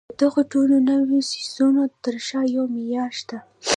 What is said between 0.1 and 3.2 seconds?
دغو ټولو نويو څيزونو تر شا يو معيار